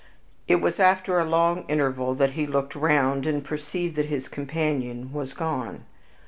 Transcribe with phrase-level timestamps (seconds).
[0.47, 5.13] It was after a long interval that he looked round, and perceived that his companion
[5.13, 5.85] was gone.